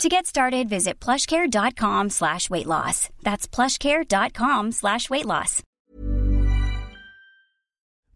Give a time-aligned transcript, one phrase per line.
[0.00, 3.08] To get started, visit plushcare.com slash weight loss.
[3.22, 5.62] That's plushcare.com slash weight loss.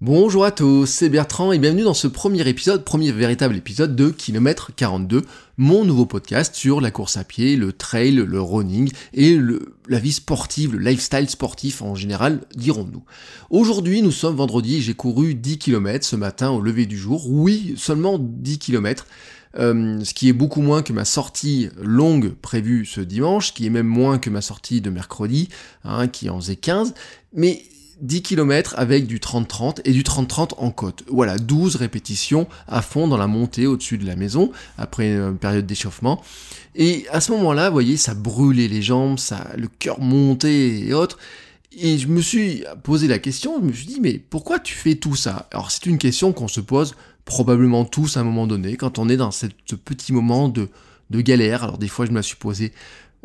[0.02, 4.10] Bonjour à tous, c'est Bertrand et bienvenue dans ce premier épisode, premier véritable épisode de
[4.10, 5.22] Kilomètre 42,
[5.56, 9.38] mon nouveau podcast sur la course à pied, le trail, le running et
[9.88, 13.04] la vie sportive, le lifestyle sportif en général, dirons-nous.
[13.48, 17.30] Aujourd'hui, nous sommes vendredi, j'ai couru 10 km ce matin au lever du jour.
[17.30, 19.06] Oui, seulement 10 km.
[19.58, 23.70] Euh, ce qui est beaucoup moins que ma sortie longue prévue ce dimanche, qui est
[23.70, 25.48] même moins que ma sortie de mercredi,
[25.84, 26.94] hein, qui en faisait 15,
[27.32, 27.62] mais
[28.00, 31.04] 10 km avec du 30-30 et du 30-30 en côte.
[31.08, 35.66] Voilà, 12 répétitions à fond dans la montée au-dessus de la maison, après une période
[35.66, 36.22] d'échauffement.
[36.74, 40.92] Et à ce moment-là, vous voyez, ça brûlait les jambes, ça, le cœur montait et
[40.92, 41.18] autres.
[41.78, 44.94] Et je me suis posé la question, je me suis dit, mais pourquoi tu fais
[44.94, 45.46] tout ça?
[45.52, 46.94] Alors c'est une question qu'on se pose
[47.26, 50.70] probablement tous à un moment donné, quand on est dans ce petit moment de,
[51.10, 51.64] de galère.
[51.64, 52.72] Alors des fois je me la suis posé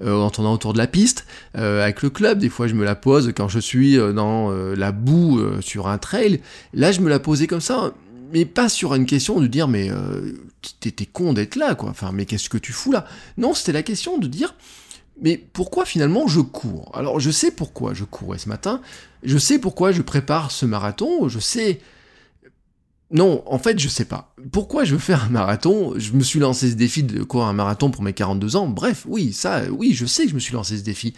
[0.04, 1.26] euh, en tournant autour de la piste,
[1.58, 4.52] euh, avec le club, des fois je me la pose quand je suis euh, dans
[4.52, 6.42] la boue sur un trail.
[6.74, 7.94] Là je me la posais comme ça,
[8.34, 9.90] mais pas sur une question de dire mais
[10.82, 13.06] t'étais con d'être là quoi, enfin mais qu'est-ce que tu fous là?
[13.38, 14.56] Non, c'était la question de dire
[15.22, 16.92] mais pourquoi finalement je cours?
[16.94, 18.82] Alors je sais pourquoi je courais ce matin,
[19.24, 21.80] je sais pourquoi je prépare ce marathon, je sais
[23.14, 24.34] non, en fait, je sais pas.
[24.52, 25.94] Pourquoi je veux faire un marathon?
[25.98, 28.68] Je me suis lancé ce défi de courir un marathon pour mes 42 ans.
[28.68, 31.14] Bref, oui, ça, oui, je sais que je me suis lancé ce défi.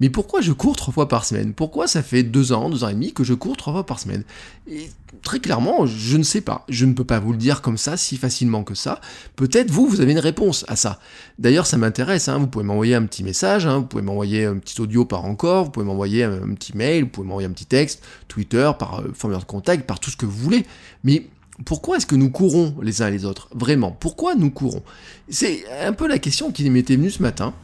[0.00, 1.52] Mais pourquoi je cours trois fois par semaine?
[1.52, 4.00] Pourquoi ça fait deux ans, deux ans et demi que je cours trois fois par
[4.00, 4.24] semaine?
[4.66, 4.88] Et
[5.22, 6.64] très clairement, je ne sais pas.
[6.68, 9.00] Je ne peux pas vous le dire comme ça, si facilement que ça.
[9.36, 10.98] Peut-être vous, vous avez une réponse à ça.
[11.38, 12.28] D'ailleurs, ça m'intéresse.
[12.28, 12.38] Hein.
[12.38, 13.78] Vous pouvez m'envoyer un petit message, hein.
[13.78, 17.10] vous pouvez m'envoyer un petit audio par encore, vous pouvez m'envoyer un, petit mail, vous
[17.10, 20.26] pouvez m'envoyer un petit texte, Twitter, par euh, formulaire de contact, par tout ce que
[20.26, 20.66] vous voulez.
[21.04, 21.26] Mais
[21.64, 23.48] pourquoi est-ce que nous courons les uns les autres?
[23.54, 24.82] Vraiment, pourquoi nous courons?
[25.28, 27.54] C'est un peu la question qui m'était venue ce matin.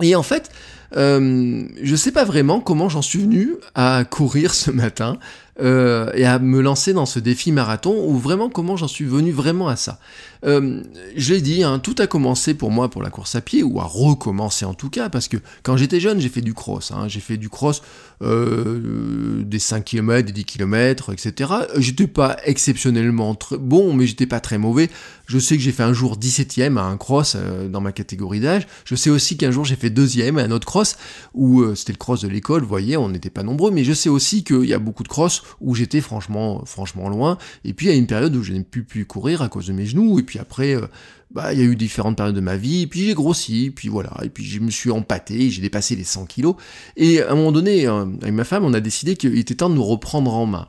[0.00, 0.50] Et en fait,
[0.96, 5.18] euh, je sais pas vraiment comment j'en suis venu à courir ce matin
[5.60, 9.32] euh, et à me lancer dans ce défi marathon ou vraiment comment j'en suis venu
[9.32, 9.98] vraiment à ça.
[10.44, 10.82] Euh,
[11.16, 13.80] je l'ai dit, hein, tout a commencé pour moi pour la course à pied ou
[13.80, 17.08] à recommencer en tout cas parce que quand j'étais jeune j'ai fait du cross, hein,
[17.08, 17.82] j'ai fait du cross
[18.22, 21.52] euh, des 5 km, des 10 km, etc.
[21.76, 24.90] J'étais pas exceptionnellement bon mais j'étais pas très mauvais.
[25.26, 28.40] Je sais que j'ai fait un jour 17ème à un cross euh, dans ma catégorie
[28.40, 28.66] d'âge.
[28.84, 30.96] Je sais aussi qu'un jour j'ai fait deuxième à un autre cross
[31.34, 34.08] où c'était le cross de l'école, vous voyez, on n'était pas nombreux, mais je sais
[34.08, 37.38] aussi qu'il y a beaucoup de cross où j'étais franchement, franchement loin.
[37.64, 39.66] Et puis il y a une période où je n'ai plus pu courir à cause
[39.66, 40.18] de mes genoux.
[40.18, 40.86] Et puis après, euh,
[41.30, 42.82] bah il y a eu différentes périodes de ma vie.
[42.82, 43.72] Et puis j'ai grossi.
[43.74, 44.12] Puis voilà.
[44.22, 45.50] Et puis je me suis empâté.
[45.50, 46.54] J'ai dépassé les 100 kilos.
[46.96, 49.70] Et à un moment donné, euh, avec ma femme, on a décidé qu'il était temps
[49.70, 50.66] de nous reprendre en main.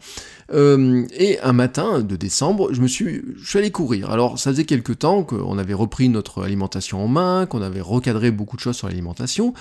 [0.51, 4.09] Euh, et un matin de décembre, je me suis, je suis allé courir.
[4.09, 8.31] Alors, ça faisait quelques temps qu'on avait repris notre alimentation en main, qu'on avait recadré
[8.31, 9.53] beaucoup de choses sur l'alimentation,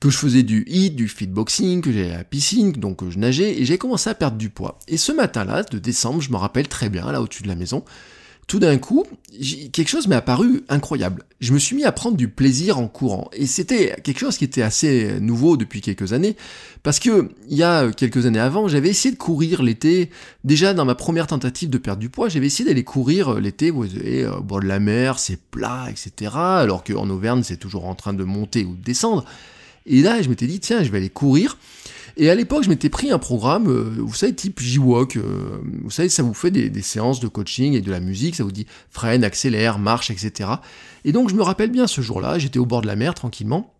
[0.00, 3.60] que je faisais du hit, du fitboxing, que j'allais à la piscine, donc je nageais,
[3.60, 4.78] et j'ai commencé à perdre du poids.
[4.88, 7.84] Et ce matin-là, de décembre, je me rappelle très bien, là au-dessus de la maison,
[8.46, 9.04] tout d'un coup,
[9.72, 11.24] quelque chose m'est apparu incroyable.
[11.40, 13.28] Je me suis mis à prendre du plaisir en courant.
[13.32, 16.36] Et c'était quelque chose qui était assez nouveau depuis quelques années.
[16.84, 20.10] Parce que, il y a quelques années avant, j'avais essayé de courir l'été.
[20.44, 23.82] Déjà, dans ma première tentative de perdre du poids, j'avais essayé d'aller courir l'été, vous
[23.82, 26.30] voyez, au bord de la mer, c'est plat, etc.
[26.36, 29.24] Alors qu'en Auvergne, c'est toujours en train de monter ou de descendre.
[29.86, 31.56] Et là, je m'étais dit, tiens, je vais aller courir.
[32.18, 35.16] Et à l'époque, je m'étais pris un programme, euh, vous savez, type J-Walk.
[35.16, 38.44] Euh, vous savez, ça vous fait des, séances de coaching et de la musique, ça
[38.44, 40.50] vous dit freine, accélère, marche, etc.
[41.04, 43.72] Et donc, je me rappelle bien ce jour-là, j'étais au bord de la mer tranquillement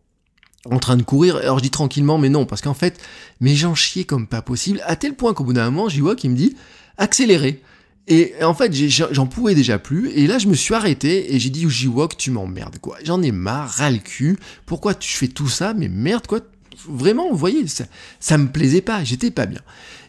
[0.71, 1.37] en train de courir.
[1.37, 3.00] Alors je dis tranquillement, mais non, parce qu'en fait,
[3.41, 6.30] mes gens chiaient comme pas possible, à tel point qu'au bout d'un moment, J-Walk, il
[6.30, 6.57] me dit
[6.98, 7.63] accélérer.
[8.08, 10.10] Et en fait, j'en pouvais déjà plus.
[10.10, 12.98] Et là, je me suis arrêté et j'ai dit, J-Walk, tu m'emmerdes, quoi.
[13.04, 14.38] J'en ai marre, ras le cul.
[14.64, 15.74] Pourquoi tu fais tout ça?
[15.74, 16.41] Mais merde, quoi
[16.88, 17.84] vraiment, vous voyez, ça,
[18.20, 19.60] ça me plaisait pas, j'étais pas bien.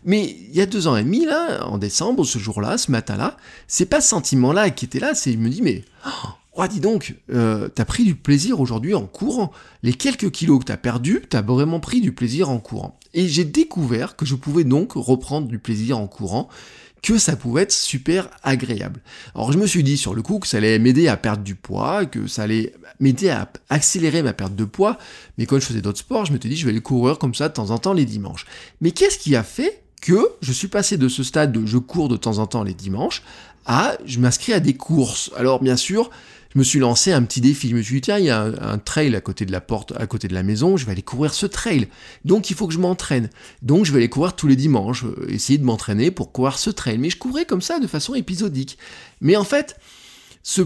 [0.03, 3.37] Mais il y a deux ans et demi, là, en décembre, ce jour-là, ce matin-là,
[3.67, 5.83] c'est pas ce sentiment-là qui était là, c'est, il me dit, mais,
[6.53, 9.51] oh dis donc, euh, t'as pris du plaisir aujourd'hui en courant.
[9.83, 12.97] Les quelques kilos que t'as perdus, t'as vraiment pris du plaisir en courant.
[13.13, 16.49] Et j'ai découvert que je pouvais donc reprendre du plaisir en courant,
[17.01, 19.01] que ça pouvait être super agréable.
[19.35, 21.55] Alors je me suis dit sur le coup que ça allait m'aider à perdre du
[21.55, 24.97] poids, que ça allait m'aider à accélérer ma perte de poids,
[25.37, 27.35] mais quand je faisais d'autres sports, je me suis dit je vais aller courir comme
[27.35, 28.45] ça de temps en temps les dimanches.
[28.81, 32.09] Mais qu'est-ce qui a fait que je suis passé de ce stade de je cours
[32.09, 33.23] de temps en temps les dimanches
[33.65, 35.31] à je m'inscris à des courses?
[35.37, 36.09] Alors bien sûr,
[36.53, 37.69] je me suis lancé un petit défi.
[37.69, 39.93] Je me suis dit, tiens, il y a un, trail à côté de la porte,
[39.97, 41.87] à côté de la maison, je vais aller courir ce trail.
[42.25, 43.29] Donc il faut que je m'entraîne.
[43.61, 46.69] Donc je vais aller courir tous les dimanches, euh, essayer de m'entraîner pour courir ce
[46.69, 46.97] trail.
[46.97, 48.77] Mais je courais comme ça de façon épisodique.
[49.21, 49.77] Mais en fait,
[50.43, 50.61] ce,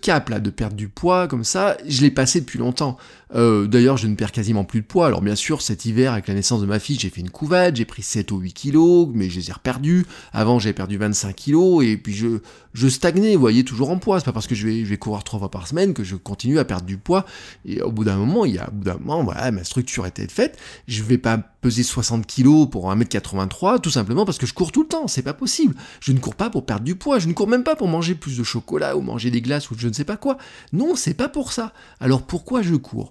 [0.00, 2.98] cap-là de perdre du poids comme ça, je l'ai passé depuis longtemps.
[3.34, 5.06] Euh, d'ailleurs, je ne perds quasiment plus de poids.
[5.06, 7.76] Alors bien sûr, cet hiver, avec la naissance de ma fille, j'ai fait une couvade,
[7.76, 10.06] j'ai pris 7 ou 8 kilos, mais je les ai reperdus.
[10.32, 14.18] Avant, j'avais perdu 25 kilos, et puis je, stagnais, vous voyez, toujours en poids.
[14.18, 16.64] C'est pas parce que je vais, courir trois fois par semaine que je continue à
[16.64, 17.24] perdre du poids.
[17.64, 20.06] Et au bout d'un moment, il y a, au bout d'un moment, voilà, ma structure
[20.06, 20.58] était faite.
[20.88, 24.82] Je vais pas peser 60 kilos pour 1m83, tout simplement parce que je cours tout
[24.82, 25.74] le temps, c'est pas possible.
[26.00, 28.14] Je ne cours pas pour perdre du poids, je ne cours même pas pour manger
[28.14, 30.38] plus de chocolat ou manger des glaces ou je ne sais pas quoi.
[30.72, 31.72] Non, c'est pas pour ça.
[31.98, 33.10] Alors pourquoi je cours?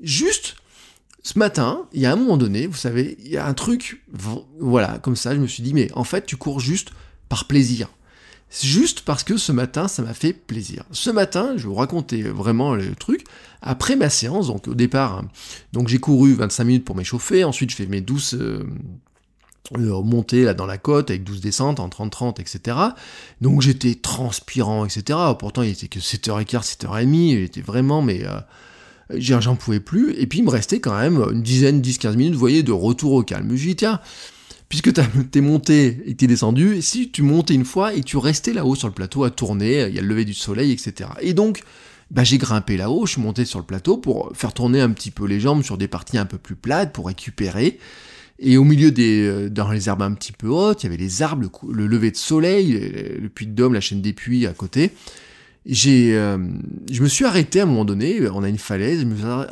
[0.00, 0.56] Juste,
[1.22, 4.02] ce matin, il y a un moment donné, vous savez, il y a un truc,
[4.58, 6.90] voilà, comme ça, je me suis dit, mais en fait, tu cours juste
[7.28, 7.88] par plaisir.
[8.62, 10.84] Juste parce que ce matin, ça m'a fait plaisir.
[10.92, 13.24] Ce matin, je vais vous raconter vraiment le truc.
[13.60, 15.24] Après ma séance, donc au départ,
[15.72, 18.64] donc j'ai couru 25 minutes pour m'échauffer, ensuite je fais mes douces euh,
[19.74, 22.76] euh, montées là dans la côte avec 12 descentes en 30-30, etc.
[23.40, 25.18] Donc j'étais transpirant, etc.
[25.38, 28.40] Pourtant il était que 7h15, 7h30, j'étais vraiment, mais euh,
[29.16, 30.14] j'en pouvais plus.
[30.14, 33.22] Et puis il me restait quand même une dizaine, 10-15 minutes, voyez, de retour au
[33.22, 33.48] calme.
[33.48, 34.00] Je me dit, tiens,
[34.68, 34.92] puisque
[35.30, 38.88] t'es monté et t'es descendu, si tu montais une fois et tu restais là-haut sur
[38.88, 41.10] le plateau à tourner, il y a le lever du soleil, etc.
[41.20, 41.62] Et donc,
[42.10, 45.10] bah, j'ai grimpé là-haut, je suis monté sur le plateau pour faire tourner un petit
[45.10, 47.78] peu les jambes sur des parties un peu plus plates, pour récupérer.
[48.38, 51.02] Et au milieu des, euh, dans les herbes un petit peu hautes, il y avait
[51.02, 52.72] les arbres, le, lever de soleil,
[53.20, 54.92] le puits de Dôme, la chaîne des puits à côté.
[55.64, 56.38] J'ai, euh,
[56.90, 59.04] je me suis arrêté à un moment donné, on a une falaise,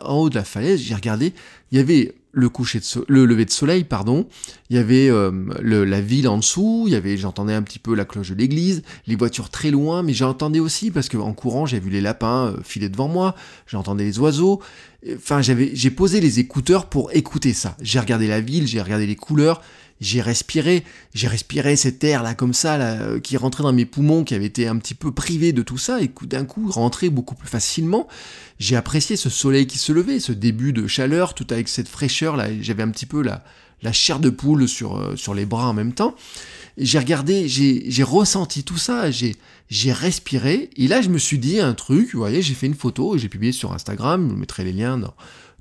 [0.02, 1.32] en haut de la falaise, j'ai regardé,
[1.72, 4.26] il y avait le coucher de le lever de soleil, pardon.
[4.70, 5.30] Il y avait euh,
[5.62, 8.82] la ville en dessous, il y avait, j'entendais un petit peu la cloche de l'église,
[9.06, 12.48] les voitures très loin, mais j'entendais aussi parce que en courant, j'ai vu les lapins
[12.48, 13.34] euh, filer devant moi,
[13.66, 14.60] j'entendais les oiseaux.
[15.14, 17.76] Enfin, j'avais, j'ai posé les écouteurs pour écouter ça.
[17.80, 19.60] J'ai regardé la ville, j'ai regardé les couleurs,
[20.00, 24.24] j'ai respiré, j'ai respiré cet air là comme ça euh, qui rentrait dans mes poumons,
[24.24, 27.34] qui avait été un petit peu privé de tout ça, et d'un coup rentrait beaucoup
[27.34, 28.08] plus facilement.
[28.58, 32.36] J'ai apprécié ce soleil qui se levait, ce début de chaleur, tout avec cette fraîcheur
[32.36, 32.48] là.
[32.60, 33.44] J'avais un petit peu la,
[33.82, 36.16] la chair de poule sur, euh, sur les bras en même temps.
[36.76, 41.72] J'ai regardé, j'ai ressenti tout ça, j'ai respiré, et là je me suis dit un
[41.72, 44.98] truc, vous voyez, j'ai fait une photo, j'ai publié sur Instagram, je mettrai les liens
[44.98, 45.14] dans,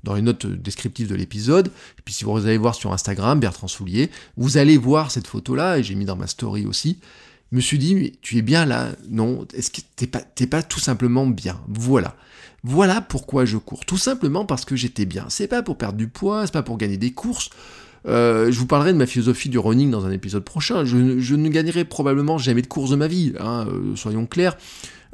[0.04, 1.70] dans les notes descriptives de l'épisode.
[2.04, 5.82] Puis si vous allez voir sur Instagram, Bertrand Soulier, vous allez voir cette photo-là, et
[5.82, 6.98] j'ai mis dans ma story aussi.
[7.52, 11.26] Me suis dit, tu es bien là Non, est-ce que t'es pas, pas tout simplement
[11.26, 11.60] bien?
[11.68, 12.16] Voilà.
[12.62, 13.84] Voilà pourquoi je cours.
[13.84, 15.26] Tout simplement parce que j'étais bien.
[15.28, 17.50] C'est pas pour perdre du poids, c'est pas pour gagner des courses.
[18.06, 20.84] Euh, je vous parlerai de ma philosophie du running dans un épisode prochain.
[20.84, 24.56] Je, ne gagnerai probablement jamais de course de ma vie, hein, euh, soyons clairs.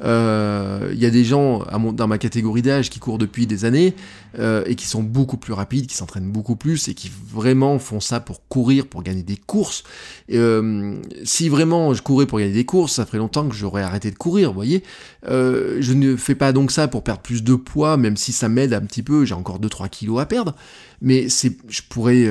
[0.01, 1.63] Il euh, y a des gens
[1.93, 3.93] dans ma catégorie d'âge qui courent depuis des années
[4.39, 7.99] euh, et qui sont beaucoup plus rapides, qui s'entraînent beaucoup plus et qui vraiment font
[7.99, 9.83] ça pour courir, pour gagner des courses.
[10.31, 14.09] Euh, si vraiment je courais pour gagner des courses, ça ferait longtemps que j'aurais arrêté
[14.09, 14.83] de courir, vous voyez.
[15.23, 18.73] je ne fais pas donc ça pour perdre plus de poids, même si ça m'aide
[18.73, 20.55] un petit peu, j'ai encore 2-3 kilos à perdre.
[21.03, 22.27] Mais je pourrais,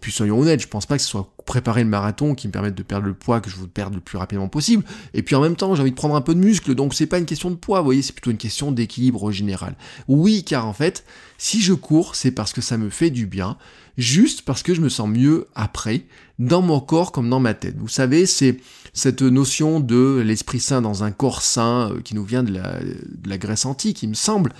[0.00, 2.74] puis soyons honnêtes, je pense pas que ce soit préparer le marathon qui me permette
[2.74, 4.84] de perdre le poids que je veux perdre le plus rapidement possible.
[5.14, 7.06] Et puis en même temps, j'ai envie de prendre un peu de muscle, donc c'est
[7.06, 9.76] pas une question de poids, vous voyez, c'est plutôt une question d'équilibre général.
[10.06, 11.04] Oui, car en fait,
[11.38, 13.56] si je cours, c'est parce que ça me fait du bien,
[13.98, 16.02] juste parce que je me sens mieux après,
[16.38, 17.76] dans mon corps comme dans ma tête.
[17.78, 18.58] Vous savez, c'est
[18.92, 22.78] cette notion de l'esprit sain dans un corps sain euh, qui nous vient de la,
[22.80, 24.52] de la Grèce antique, il me semble.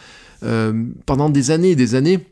[0.43, 2.27] Euh, pendant des années et des années,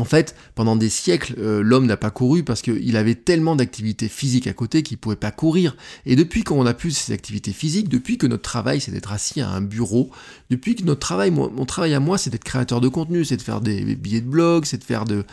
[0.00, 4.08] en fait, pendant des siècles, euh, l'homme n'a pas couru parce qu'il avait tellement d'activités
[4.08, 5.76] physiques à côté qu'il ne pouvait pas courir.
[6.06, 9.40] Et depuis qu'on a plus ces activités physiques, depuis que notre travail c'est d'être assis
[9.40, 10.10] à un bureau,
[10.50, 13.42] depuis que notre travail, mon travail à moi c'est d'être créateur de contenu, c'est de
[13.42, 15.24] faire des billets de blog, c'est de faire de,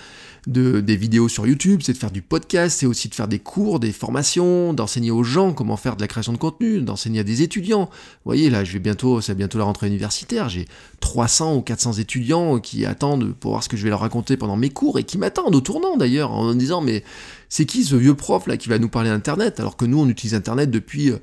[0.47, 3.39] de, des vidéos sur YouTube, c'est de faire du podcast, c'est aussi de faire des
[3.39, 7.23] cours, des formations, d'enseigner aux gens comment faire de la création de contenu, d'enseigner à
[7.23, 7.85] des étudiants.
[7.85, 10.65] Vous voyez, là, je vais bientôt, c'est bientôt la rentrée universitaire, j'ai
[10.99, 14.54] 300 ou 400 étudiants qui attendent pour voir ce que je vais leur raconter pendant
[14.57, 17.03] mes cours et qui m'attendent au tournant d'ailleurs en disant mais
[17.49, 20.07] c'est qui ce vieux prof là qui va nous parler Internet alors que nous on
[20.07, 21.17] utilise Internet depuis euh,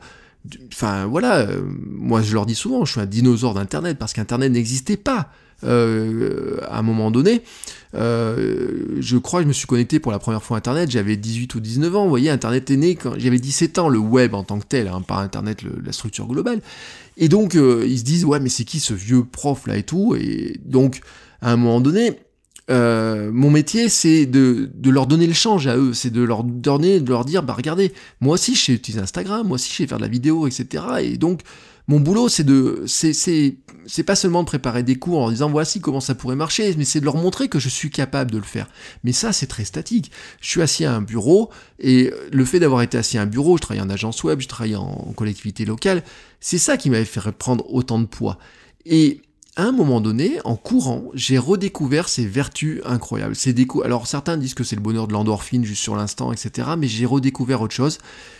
[0.72, 4.50] Enfin voilà, euh, moi je leur dis souvent, je suis un dinosaure d'Internet parce qu'Internet
[4.50, 5.30] n'existait pas.
[5.64, 7.42] Euh, à un moment donné,
[7.94, 11.54] je crois que je me suis connecté pour la première fois à Internet, j'avais 18
[11.54, 14.42] ou 19 ans, vous voyez, Internet est né quand j'avais 17 ans, le web en
[14.42, 16.60] tant que tel, hein, pas Internet, la structure globale.
[17.16, 20.16] Et donc, ils se disent, ouais, mais c'est qui ce vieux prof là et tout
[20.16, 21.02] Et donc,
[21.40, 22.18] à un moment donné,
[22.71, 26.45] euh, mon métier, c'est de, de, leur donner le change à eux, c'est de leur
[26.45, 29.76] donner, de leur dire, bah regardez, moi aussi je sais utiliser Instagram, moi aussi je
[29.78, 30.85] sais faire de la vidéo, etc.
[31.02, 31.40] Et donc,
[31.88, 33.57] mon boulot, c'est de, c'est,
[34.07, 37.00] pas seulement de préparer des cours en disant voici comment ça pourrait marcher, mais c'est
[37.00, 38.69] de leur montrer que je suis capable de le faire.
[39.02, 40.12] Mais ça, c'est très statique.
[40.40, 41.50] Je suis assis à un bureau
[41.81, 44.49] et le fait d'avoir été assis à un bureau, je travaille en agence web, je
[44.49, 46.04] travaille en collectivité locale,
[46.40, 48.38] c'est ça qui m'avait fait prendre autant de poids.
[48.87, 49.21] Et
[49.56, 53.37] à un moment donné, en courant, j'ai redécouvert ces vertus incroyables.
[53.37, 56.71] Ces décou Alors certains disent que c'est le bonheur de l'endorphine juste sur l'instant, etc.
[56.78, 57.99] Mais j'ai redécouvert autre chose.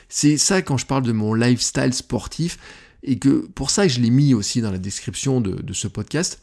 [0.09, 2.59] C'est ça quand je parle de mon lifestyle sportif,
[3.03, 6.41] et que pour ça je l'ai mis aussi dans la description de, ce podcast.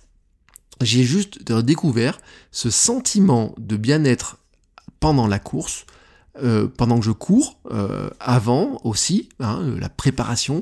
[0.81, 2.19] J'ai juste découvert
[2.51, 4.37] ce sentiment de bien-être
[4.99, 5.85] pendant la course,
[6.43, 10.61] euh, pendant que je cours, euh, avant aussi, hein, la préparation,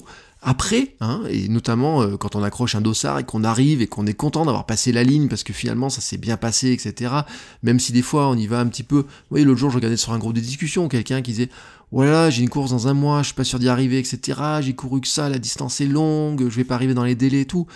[0.49, 4.07] après, hein, et notamment euh, quand on accroche un dossard et qu'on arrive et qu'on
[4.07, 7.13] est content d'avoir passé la ligne parce que finalement ça s'est bien passé, etc.
[7.63, 8.99] Même si des fois on y va un petit peu.
[8.99, 11.49] Vous voyez, l'autre jour je regardais sur un groupe de discussion quelqu'un qui disait
[11.91, 14.39] voilà, j'ai une course dans un mois, je suis pas sûr d'y arriver, etc.
[14.61, 17.41] J'ai couru que ça, la distance est longue, je vais pas arriver dans les délais
[17.41, 17.67] et tout.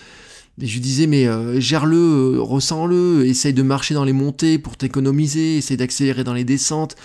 [0.62, 4.60] Et je lui disais, mais euh, gère-le, euh, ressens-le, essaye de marcher dans les montées
[4.60, 6.96] pour t'économiser, essaye d'accélérer dans les descentes.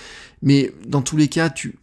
[0.43, 1.77] Mais dans tous les cas, tu,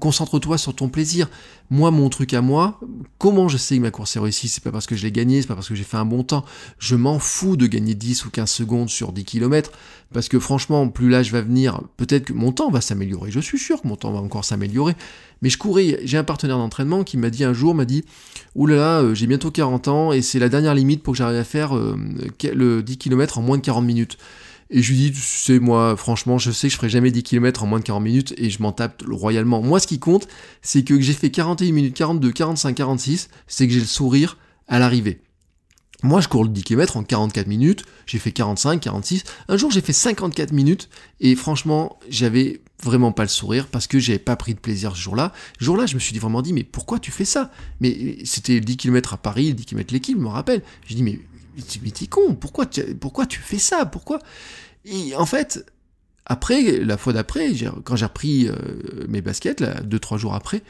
[0.00, 1.28] concentre-toi sur ton plaisir.
[1.70, 2.80] Moi, mon truc à moi,
[3.18, 5.40] comment je sais que ma course est réussie C'est pas parce que je l'ai gagné,
[5.40, 6.44] c'est pas parce que j'ai fait un bon temps.
[6.78, 9.70] Je m'en fous de gagner 10 ou 15 secondes sur 10 km,
[10.12, 13.30] parce que franchement, plus l'âge va venir, peut-être que mon temps va s'améliorer.
[13.30, 14.94] Je suis sûr que mon temps va encore s'améliorer.
[15.42, 18.04] Mais je courais, j'ai un partenaire d'entraînement qui m'a dit un jour, m'a dit,
[18.54, 21.18] oulala, là là, euh, j'ai bientôt 40 ans et c'est la dernière limite pour que
[21.18, 21.96] j'arrive à faire euh,
[22.52, 24.18] le 10 km en moins de 40 minutes.
[24.70, 27.24] Et je lui dis, tu sais, moi, franchement, je sais que je ferai jamais 10
[27.24, 29.62] km en moins de 40 minutes et je m'en tape royalement.
[29.62, 30.28] Moi, ce qui compte,
[30.62, 34.78] c'est que j'ai fait 41 minutes 42, 45, 46, c'est que j'ai le sourire à
[34.78, 35.20] l'arrivée.
[36.02, 39.24] Moi, je cours le 10 km en 44 minutes, j'ai fait 45, 46.
[39.48, 40.88] Un jour, j'ai fait 54 minutes
[41.20, 45.00] et franchement, j'avais vraiment pas le sourire parce que j'avais pas pris de plaisir ce
[45.02, 45.32] jour-là.
[45.58, 47.50] Ce jour-là, je me suis vraiment dit, mais pourquoi tu fais ça?
[47.80, 50.62] Mais c'était le 10 km à Paris, le 10 km l'équipe, je me rappelle.
[50.86, 51.18] J'ai dit, mais
[51.82, 54.18] mais t'es con, pourquoi tu, pourquoi tu fais ça Pourquoi?
[54.84, 55.64] Et en fait,
[56.26, 57.52] après, la fois d'après,
[57.84, 58.54] quand j'ai repris euh,
[59.08, 60.62] mes baskets, deux, trois jours après,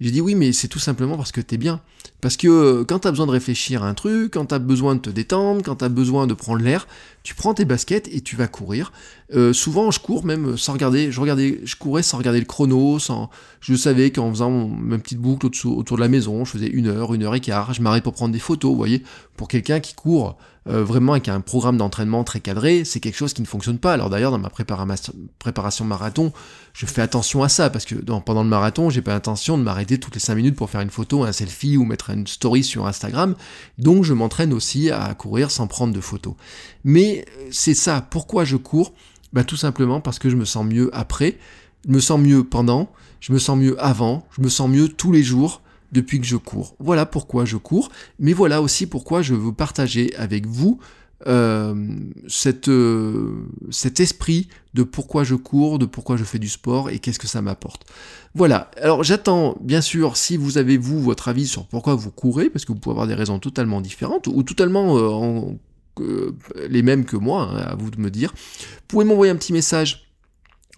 [0.00, 1.80] j'ai dit oui, mais c'est tout simplement parce que t'es bien.
[2.22, 5.00] Parce que euh, quand t'as besoin de réfléchir à un truc, quand t'as besoin de
[5.00, 6.86] te détendre, quand t'as besoin de prendre l'air,
[7.22, 8.92] tu prends tes baskets et tu vas courir.
[9.34, 12.98] Euh, souvent, je cours même sans regarder, je regardais, je courais sans regarder le chrono,
[12.98, 13.30] sans,
[13.60, 17.12] je savais qu'en faisant ma petite boucle autour, de la maison, je faisais une heure,
[17.12, 19.02] une heure et quart, je m'arrête pour prendre des photos, vous voyez.
[19.36, 20.38] Pour quelqu'un qui court
[20.68, 23.94] euh, vraiment avec un programme d'entraînement très cadré, c'est quelque chose qui ne fonctionne pas.
[23.94, 26.32] Alors d'ailleurs, dans ma préparation marathon,
[26.74, 29.98] je fais attention à ça, parce que pendant le marathon, j'ai pas l'intention de m'arrêter
[29.98, 32.86] toutes les 5 minutes pour faire une photo, un selfie ou mettre une story sur
[32.86, 33.34] Instagram.
[33.78, 36.34] Donc je m'entraîne aussi à courir sans prendre de photos.
[36.84, 38.92] Mais euh, c'est ça, pourquoi je cours?
[39.32, 41.38] Bah, Tout simplement parce que je me sens mieux après,
[41.86, 45.12] je me sens mieux pendant, je me sens mieux avant, je me sens mieux tous
[45.12, 46.74] les jours, depuis que je cours.
[46.78, 50.78] Voilà pourquoi je cours, mais voilà aussi pourquoi je veux partager avec vous
[51.26, 51.74] euh,
[52.68, 57.18] euh, cet esprit de pourquoi je cours, de pourquoi je fais du sport et qu'est-ce
[57.18, 57.84] que ça m'apporte.
[58.34, 62.48] Voilà, alors j'attends bien sûr si vous avez vous votre avis sur pourquoi vous courez,
[62.48, 64.96] parce que vous pouvez avoir des raisons totalement différentes ou totalement
[66.00, 66.32] euh,
[66.68, 68.32] les mêmes que moi, hein, à vous de me dire.
[68.32, 70.09] Vous pouvez m'envoyer un petit message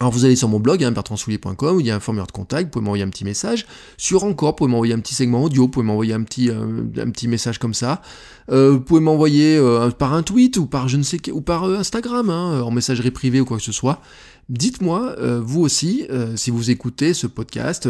[0.00, 2.64] alors vous allez sur mon blog, hein, bertrandsoulier.com, il y a un formulaire de contact,
[2.64, 3.66] vous pouvez m'envoyer un petit message.
[3.96, 6.82] Sur encore, vous pouvez m'envoyer un petit segment audio, vous pouvez m'envoyer un petit, euh,
[6.98, 8.02] un petit message comme ça.
[8.50, 11.64] Euh, vous pouvez m'envoyer euh, par un tweet ou par je ne sais ou par
[11.64, 14.00] Instagram, hein, en messagerie privée ou quoi que ce soit.
[14.48, 17.88] Dites-moi, vous aussi, si vous écoutez ce podcast,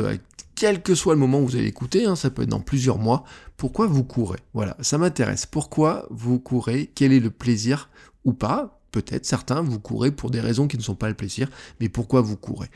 [0.55, 2.99] quel que soit le moment où vous allez écouter, hein, ça peut être dans plusieurs
[2.99, 3.25] mois,
[3.57, 4.39] pourquoi vous courez?
[4.53, 5.47] Voilà, ça m'intéresse.
[5.47, 6.93] Pourquoi vous courez?
[6.95, 7.89] Quel est le plaisir
[8.25, 8.82] ou pas?
[8.93, 11.49] Peut-être certains, vous courez pour des raisons qui ne sont pas le plaisir,
[11.81, 12.69] mais pourquoi vous courez?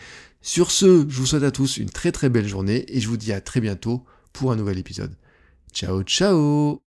[0.43, 3.17] Sur ce, je vous souhaite à tous une très très belle journée et je vous
[3.17, 5.15] dis à très bientôt pour un nouvel épisode.
[5.73, 6.86] Ciao ciao